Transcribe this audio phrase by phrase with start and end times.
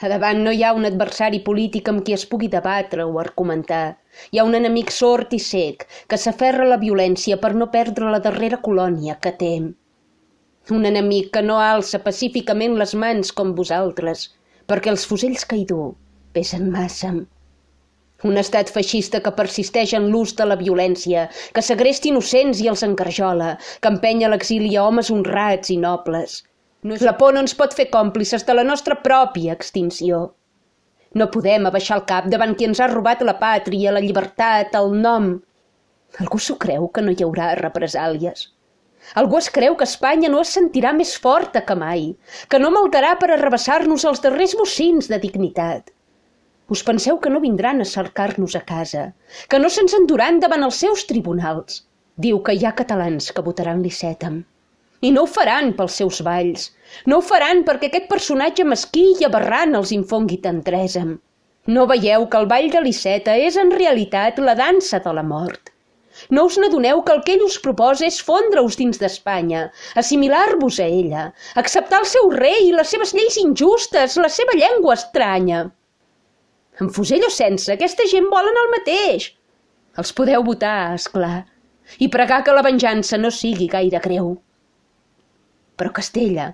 [0.00, 3.98] A davant no hi ha un adversari polític amb qui es pugui debatre o argumentar.
[4.30, 5.80] Hi ha un enemic sord i sec
[6.12, 9.64] que s'aferra a la violència per no perdre la darrera colònia que tem.
[10.76, 14.22] Un enemic que no alça pacíficament les mans com vosaltres,
[14.70, 15.80] perquè els fusells que hi du
[16.38, 17.10] pesen massa.
[18.30, 21.26] Un estat feixista que persisteix en l'ús de la violència,
[21.56, 23.50] que segresta innocents i els encarjola,
[23.82, 26.44] que empenya a l'exili a homes honrats i nobles.
[26.86, 30.18] La por no ens pot fer còmplices de la nostra pròpia extinció.
[31.18, 34.92] No podem abaixar el cap davant qui ens ha robat la pàtria, la llibertat, el
[35.06, 35.26] nom.
[36.22, 38.44] Algú s'ho creu que no hi haurà represàlies?
[39.22, 42.04] Algú es creu que Espanya no es sentirà més forta que mai,
[42.48, 45.90] que no maldarà per arrabassar-nos els darrers bocins de dignitat.
[46.76, 49.08] Us penseu que no vindran a cercar-nos a casa,
[49.48, 51.82] que no se'ns enduran davant els seus tribunals.
[52.28, 54.42] Diu que hi ha catalans que votaran l'Icètam.
[55.00, 56.68] I no ho faran pels seus balls.
[57.06, 61.04] No ho faran perquè aquest personatge mesquí i aberrant els infongui tendresa.
[61.74, 65.70] No veieu que el ball de l'Iceta és en realitat la dansa de la mort.
[66.34, 69.66] No us n'adoneu que el que ell us proposa és fondre-us dins d'Espanya,
[70.02, 71.26] assimilar-vos a ella,
[71.62, 75.60] acceptar el seu rei, les seves lleis injustes, la seva llengua estranya.
[76.82, 79.30] Amb fusell o sense, aquesta gent volen el mateix.
[79.98, 81.44] Els podeu votar, és clar,
[82.02, 84.34] i pregar que la venjança no sigui gaire greu.
[85.78, 86.52] Però Castella,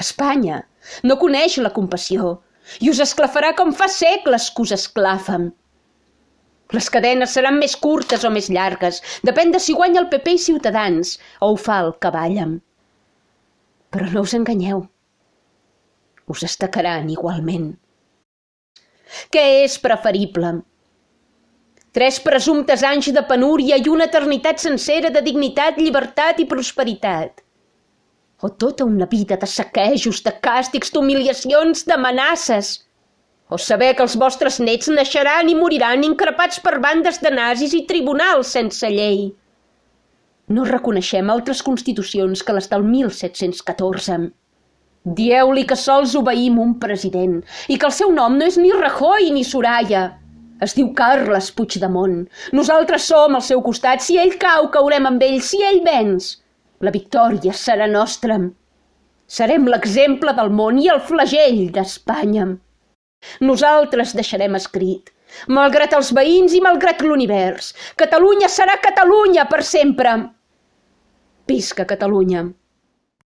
[0.00, 0.62] Espanya,
[1.08, 2.38] no coneix la compassió
[2.80, 5.50] i us esclafarà com fa segles que us esclafen.
[6.72, 10.42] Les cadenes seran més curtes o més llargues, depèn de si guanya el PP i
[10.46, 12.56] Ciutadans o ho fa el cavallem.
[13.92, 14.86] Però no us enganyeu.
[16.32, 17.74] Us estacaran igualment.
[19.34, 20.54] Què és preferible?
[21.92, 27.41] Tres presumptes anys de penúria i una eternitat sencera de dignitat, llibertat i prosperitat
[28.42, 32.72] o tota una vida de saquejos, de càstigs, d'humiliacions, d'amenaces.
[33.48, 37.84] O saber que els vostres nets naixeran i moriran increpats per bandes de nazis i
[37.86, 39.30] tribunals sense llei.
[40.50, 44.18] No reconeixem altres constitucions que les del 1714.
[45.22, 47.38] Dieu-li que sols obeïm un president
[47.68, 50.02] i que el seu nom no és ni Rajoy ni Soraya.
[50.62, 52.24] Es diu Carles Puigdemont.
[52.58, 54.02] Nosaltres som al seu costat.
[54.02, 55.40] Si ell cau, caurem amb ell.
[55.42, 56.36] Si ell vens,
[56.82, 58.38] la victòria serà nostra.
[59.38, 62.46] Serem l'exemple del món i el flagell d'Espanya.
[63.48, 65.12] Nosaltres deixarem escrit,
[65.58, 67.70] malgrat els veïns i malgrat l'univers,
[68.02, 70.16] Catalunya serà Catalunya per sempre.
[71.46, 72.48] Visca Catalunya!